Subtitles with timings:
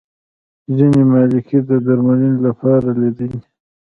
[0.75, 3.29] ځینې مالګې د درملنې لپاره دي.